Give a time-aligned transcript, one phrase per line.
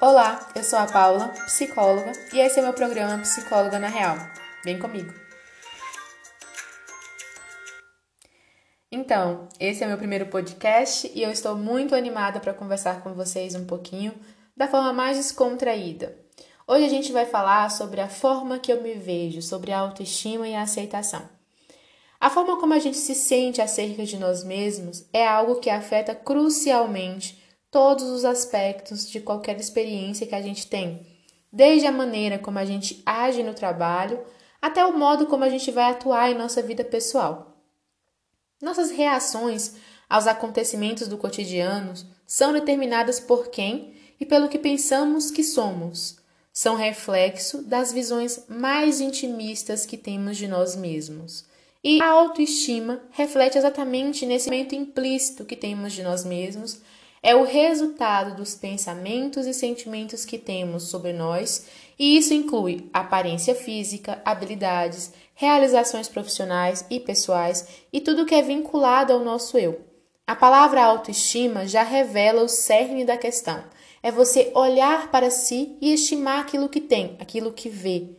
[0.00, 4.16] Olá, eu sou a Paula, psicóloga, e esse é meu programa Psicóloga na Real.
[4.64, 5.12] Vem comigo!
[8.92, 13.56] Então, esse é meu primeiro podcast e eu estou muito animada para conversar com vocês
[13.56, 14.14] um pouquinho
[14.56, 16.16] da forma mais descontraída.
[16.64, 20.46] Hoje a gente vai falar sobre a forma que eu me vejo, sobre a autoestima
[20.46, 21.28] e a aceitação.
[22.20, 26.14] A forma como a gente se sente acerca de nós mesmos é algo que afeta
[26.14, 31.06] crucialmente todos os aspectos de qualquer experiência que a gente tem,
[31.52, 34.20] desde a maneira como a gente age no trabalho
[34.60, 37.56] até o modo como a gente vai atuar em nossa vida pessoal.
[38.60, 39.76] Nossas reações
[40.08, 41.94] aos acontecimentos do cotidiano
[42.26, 46.18] são determinadas por quem e pelo que pensamos que somos.
[46.52, 51.44] São reflexo das visões mais intimistas que temos de nós mesmos.
[51.84, 56.80] E a autoestima reflete exatamente nesse momento implícito que temos de nós mesmos
[57.22, 61.66] é o resultado dos pensamentos e sentimentos que temos sobre nós,
[61.98, 69.12] e isso inclui aparência física, habilidades, realizações profissionais e pessoais e tudo que é vinculado
[69.12, 69.80] ao nosso eu.
[70.26, 73.64] A palavra autoestima já revela o cerne da questão.
[74.02, 78.10] É você olhar para si e estimar aquilo que tem, aquilo que vê.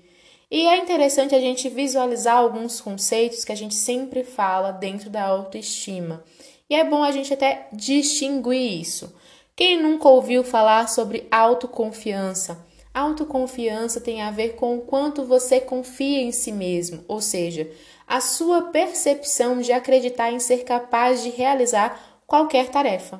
[0.51, 5.23] E é interessante a gente visualizar alguns conceitos que a gente sempre fala dentro da
[5.23, 6.23] autoestima.
[6.69, 9.15] E é bom a gente até distinguir isso.
[9.55, 12.65] Quem nunca ouviu falar sobre autoconfiança?
[12.93, 17.69] Autoconfiança tem a ver com o quanto você confia em si mesmo, ou seja,
[18.07, 23.19] a sua percepção de acreditar em ser capaz de realizar qualquer tarefa.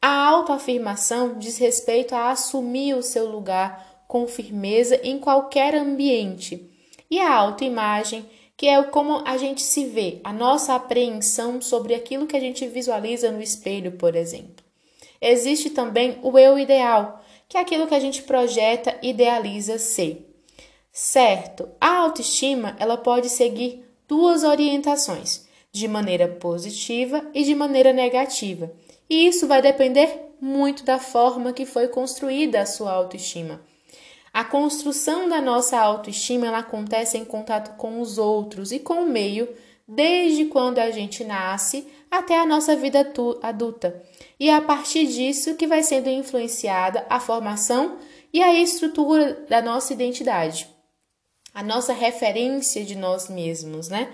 [0.00, 6.70] A autoafirmação diz respeito a assumir o seu lugar com firmeza em qualquer ambiente.
[7.10, 8.24] E a autoimagem
[8.58, 12.66] que é como a gente se vê, a nossa apreensão sobre aquilo que a gente
[12.66, 14.64] visualiza no espelho, por exemplo.
[15.20, 20.28] Existe também o eu ideal, que é aquilo que a gente projeta, idealiza ser.
[20.90, 28.72] Certo, a autoestima ela pode seguir duas orientações, de maneira positiva e de maneira negativa.
[29.08, 33.60] E isso vai depender muito da forma que foi construída a sua autoestima.
[34.38, 39.08] A construção da nossa autoestima ela acontece em contato com os outros e com o
[39.08, 39.48] meio,
[39.84, 43.00] desde quando a gente nasce até a nossa vida
[43.42, 44.00] adulta.
[44.38, 47.98] E é a partir disso que vai sendo influenciada a formação
[48.32, 50.68] e a estrutura da nossa identidade,
[51.52, 54.08] a nossa referência de nós mesmos, né?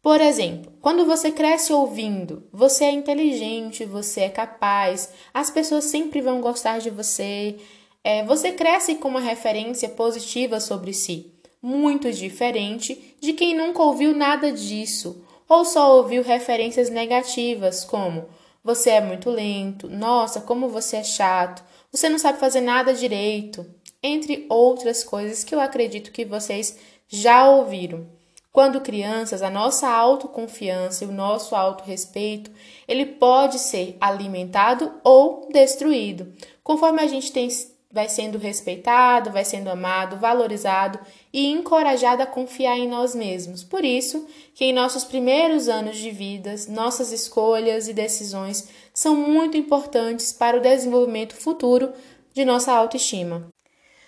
[0.00, 6.22] Por exemplo, quando você cresce ouvindo, você é inteligente, você é capaz, as pessoas sempre
[6.22, 7.58] vão gostar de você,
[8.02, 14.14] é, você cresce com uma referência positiva sobre si, muito diferente de quem nunca ouviu
[14.14, 18.26] nada disso ou só ouviu referências negativas, como
[18.62, 23.64] você é muito lento, nossa, como você é chato, você não sabe fazer nada direito,
[24.02, 26.78] entre outras coisas que eu acredito que vocês
[27.08, 28.06] já ouviram.
[28.52, 32.50] Quando crianças, a nossa autoconfiança e o nosso autorrespeito,
[32.86, 36.32] ele pode ser alimentado ou destruído,
[36.62, 37.48] conforme a gente tem
[37.90, 40.98] vai sendo respeitado, vai sendo amado, valorizado
[41.32, 43.64] e encorajado a confiar em nós mesmos.
[43.64, 49.56] Por isso, que em nossos primeiros anos de vida, nossas escolhas e decisões são muito
[49.56, 51.92] importantes para o desenvolvimento futuro
[52.34, 53.48] de nossa autoestima.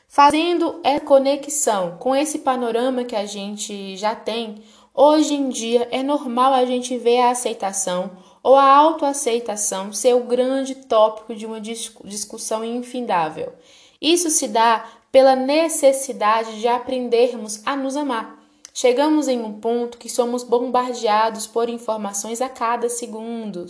[0.06, 4.56] Fazendo a conexão com esse panorama que a gente já tem,
[4.92, 8.10] hoje em dia é normal a gente ver a aceitação
[8.42, 13.52] ou a autoaceitação ser o grande tópico de uma discussão infindável.
[14.00, 18.38] Isso se dá pela necessidade de aprendermos a nos amar.
[18.72, 23.66] Chegamos em um ponto que somos bombardeados por informações a cada segundo.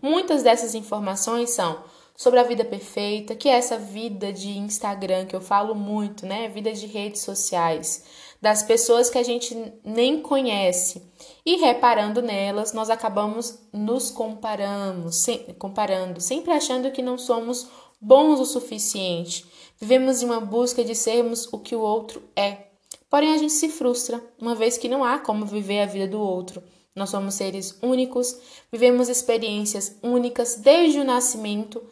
[0.00, 1.78] Muitas dessas informações são
[2.16, 6.48] sobre a vida perfeita, que é essa vida de Instagram que eu falo muito, né?
[6.48, 8.04] Vida de redes sociais,
[8.40, 11.02] das pessoas que a gente nem conhece.
[11.44, 15.10] E reparando nelas, nós acabamos nos comparando,
[15.58, 17.66] comparando, sempre achando que não somos
[18.00, 19.46] bons o suficiente.
[19.80, 22.68] Vivemos em uma busca de sermos o que o outro é.
[23.10, 26.20] Porém, a gente se frustra, uma vez que não há como viver a vida do
[26.20, 26.62] outro.
[26.94, 28.38] Nós somos seres únicos,
[28.70, 31.82] vivemos experiências únicas desde o nascimento.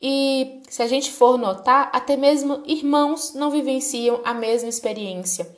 [0.00, 5.56] E se a gente for notar, até mesmo irmãos não vivenciam a mesma experiência.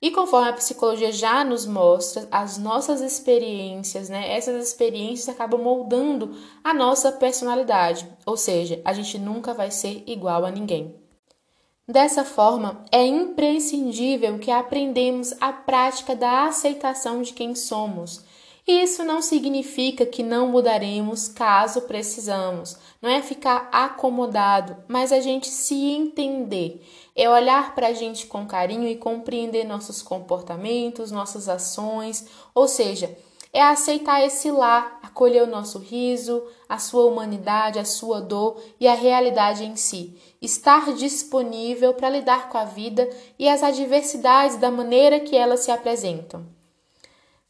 [0.00, 6.36] E conforme a psicologia já nos mostra, as nossas experiências, né, essas experiências acabam moldando
[6.64, 10.92] a nossa personalidade, ou seja, a gente nunca vai ser igual a ninguém.
[11.86, 18.24] Dessa forma, é imprescindível que aprendemos a prática da aceitação de quem somos
[18.66, 22.76] Isso não significa que não mudaremos caso precisamos.
[23.00, 26.80] Não é ficar acomodado, mas a gente se entender.
[27.16, 33.16] É olhar para a gente com carinho e compreender nossos comportamentos, nossas ações, ou seja,
[33.52, 38.86] é aceitar esse lá, acolher o nosso riso, a sua humanidade, a sua dor e
[38.86, 40.16] a realidade em si.
[40.40, 45.70] Estar disponível para lidar com a vida e as adversidades da maneira que elas se
[45.72, 46.61] apresentam.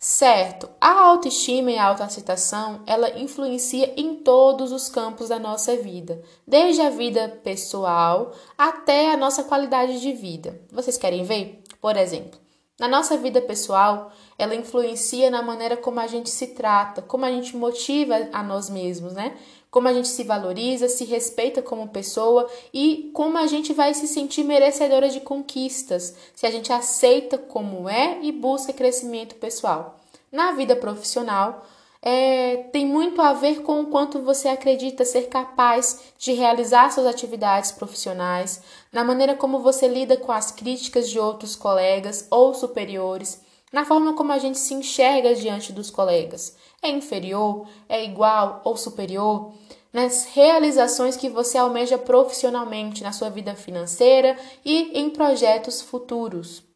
[0.04, 6.20] Certo, a autoestima e a autoaceitação, ela influencia em todos os campos da nossa vida,
[6.44, 10.60] desde a vida pessoal até a nossa qualidade de vida.
[10.72, 11.62] Vocês querem ver?
[11.80, 12.40] Por exemplo,
[12.80, 17.30] na nossa vida pessoal, ela influencia na maneira como a gente se trata, como a
[17.30, 19.36] gente motiva a nós mesmos, né?
[19.72, 24.06] Como a gente se valoriza, se respeita como pessoa e como a gente vai se
[24.06, 29.98] sentir merecedora de conquistas, se a gente aceita como é e busca crescimento pessoal.
[30.30, 31.66] Na vida profissional,
[32.02, 37.06] é, tem muito a ver com o quanto você acredita ser capaz de realizar suas
[37.06, 38.60] atividades profissionais,
[38.92, 43.40] na maneira como você lida com as críticas de outros colegas ou superiores,
[43.72, 46.56] na forma como a gente se enxerga diante dos colegas.
[46.82, 49.52] É inferior, é igual ou superior?
[49.92, 56.71] Nas realizações que você almeja profissionalmente na sua vida financeira e em projetos futuros.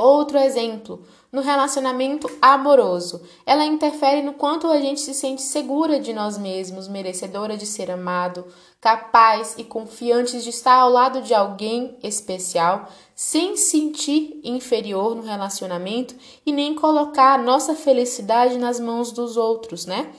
[0.00, 3.20] Outro exemplo, no relacionamento amoroso.
[3.44, 7.90] Ela interfere no quanto a gente se sente segura de nós mesmos, merecedora de ser
[7.90, 8.46] amado,
[8.80, 16.14] capaz e confiante de estar ao lado de alguém especial, sem sentir inferior no relacionamento
[16.46, 20.10] e nem colocar a nossa felicidade nas mãos dos outros, né?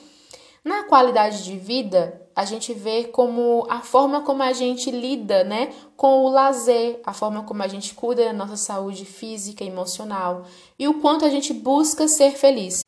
[0.64, 5.72] Na qualidade de vida, a gente vê como a forma como a gente lida, né,
[5.96, 10.44] com o lazer, a forma como a gente cuida da nossa saúde física e emocional
[10.78, 12.82] e o quanto a gente busca ser feliz.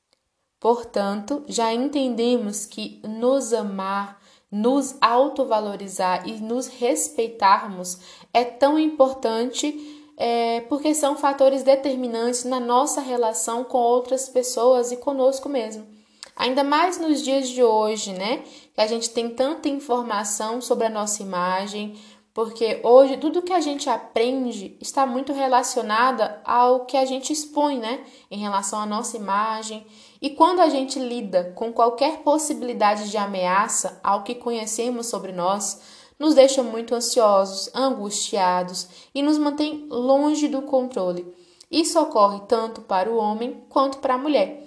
[0.61, 4.19] Portanto, já entendemos que nos amar,
[4.50, 7.99] nos autovalorizar e nos respeitarmos
[8.32, 14.96] é tão importante é, porque são fatores determinantes na nossa relação com outras pessoas e
[14.96, 15.87] conosco mesmo.
[16.36, 18.42] Ainda mais nos dias de hoje, né?
[18.75, 21.96] Que a gente tem tanta informação sobre a nossa imagem,
[22.32, 27.78] porque hoje tudo que a gente aprende está muito relacionada ao que a gente expõe,
[27.78, 28.00] né?
[28.28, 29.86] Em relação à nossa imagem.
[30.20, 35.81] E quando a gente lida com qualquer possibilidade de ameaça ao que conhecemos sobre nós,
[36.19, 41.32] nos deixa muito ansiosos, angustiados e nos mantém longe do controle.
[41.70, 44.63] Isso ocorre tanto para o homem quanto para a mulher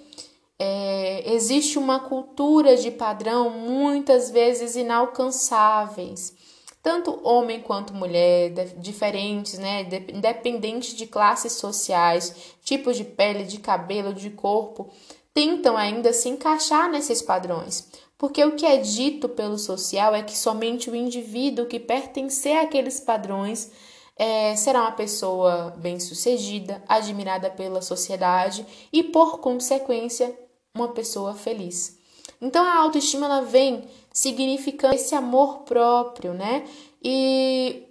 [0.60, 6.34] é, existe uma cultura de padrão muitas vezes inalcançáveis.
[6.82, 9.82] Tanto homem quanto mulher, diferentes, né?
[10.14, 12.34] independente de classes sociais,
[12.64, 14.90] tipos de pele, de cabelo, de corpo,
[15.34, 17.88] tentam ainda se encaixar nesses padrões.
[18.18, 23.00] Porque o que é dito pelo social é que somente o indivíduo que pertencer àqueles
[23.00, 23.70] padrões
[24.16, 30.36] é, será uma pessoa bem-sucedida, admirada pela sociedade e, por consequência,
[30.78, 31.98] uma pessoa feliz.
[32.42, 36.66] Então a autoestima ela vem significando esse amor próprio, né?
[37.04, 37.88] E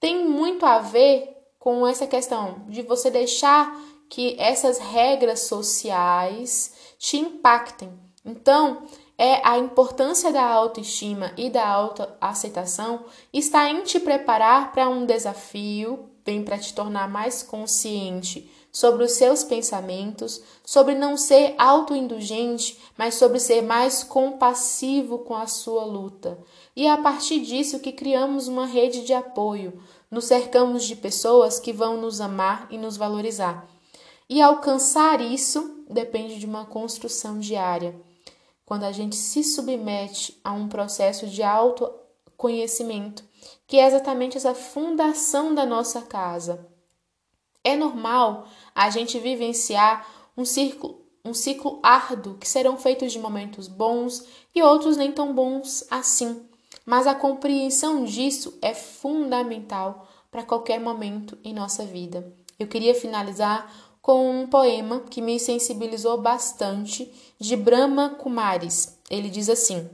[0.00, 3.74] tem muito a ver com essa questão de você deixar
[4.08, 7.90] que essas regras sociais te impactem.
[8.24, 8.84] Então,
[9.16, 16.10] é a importância da autoestima e da autoaceitação está em te preparar para um desafio,
[16.24, 23.14] vem para te tornar mais consciente sobre os seus pensamentos, sobre não ser autoindulgente, mas
[23.14, 26.36] sobre ser mais compassivo com a sua luta.
[26.74, 31.60] E é a partir disso que criamos uma rede de apoio, nos cercamos de pessoas
[31.60, 33.64] que vão nos amar e nos valorizar.
[34.28, 37.94] E alcançar isso depende de uma construção diária.
[38.66, 43.22] Quando a gente se submete a um processo de autoconhecimento,
[43.68, 46.73] que é exatamente essa fundação da nossa casa.
[47.64, 50.06] É normal a gente vivenciar
[50.36, 55.32] um ciclo, um ciclo árduo que serão feitos de momentos bons e outros nem tão
[55.32, 56.46] bons assim.
[56.84, 62.30] Mas a compreensão disso é fundamental para qualquer momento em nossa vida.
[62.58, 68.98] Eu queria finalizar com um poema que me sensibilizou bastante de Brahma Kumaris.
[69.08, 69.88] Ele diz assim: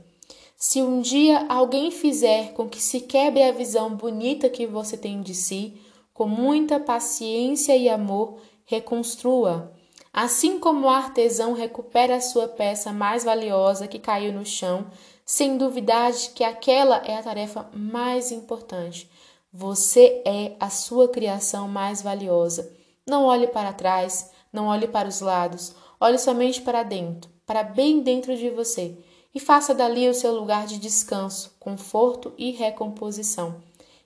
[0.57, 5.21] Se um dia alguém fizer com que se quebre a visão bonita que você tem
[5.21, 5.79] de si,
[6.21, 9.73] com muita paciência e amor, reconstrua.
[10.13, 14.85] Assim como o artesão recupera a sua peça mais valiosa que caiu no chão,
[15.25, 19.09] sem duvidar que aquela é a tarefa mais importante.
[19.51, 22.71] Você é a sua criação mais valiosa.
[23.03, 27.99] Não olhe para trás, não olhe para os lados, olhe somente para dentro, para bem
[27.99, 28.95] dentro de você
[29.33, 33.55] e faça dali o seu lugar de descanso, conforto e recomposição.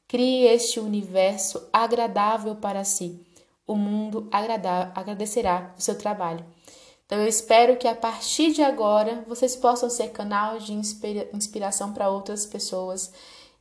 [0.07, 3.19] Crie este universo agradável para si.
[3.65, 6.45] O mundo agradecerá o seu trabalho.
[7.05, 12.09] Então eu espero que a partir de agora vocês possam ser canal de inspiração para
[12.09, 13.12] outras pessoas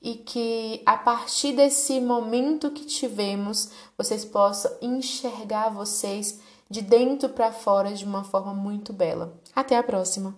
[0.01, 7.53] e que a partir desse momento que tivemos vocês possam enxergar vocês de dentro para
[7.53, 9.35] fora de uma forma muito bela.
[9.55, 10.35] Até a próxima!